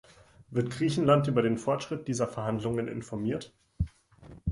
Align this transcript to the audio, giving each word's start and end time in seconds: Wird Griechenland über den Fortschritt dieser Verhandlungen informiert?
Wird 0.49 0.71
Griechenland 0.71 1.27
über 1.27 1.43
den 1.43 1.59
Fortschritt 1.59 2.07
dieser 2.07 2.27
Verhandlungen 2.27 2.87
informiert? 2.87 3.53